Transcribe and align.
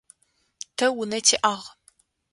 Тэ 0.77 0.85
унэ 0.99 1.19
тиӏагъ. 1.27 1.65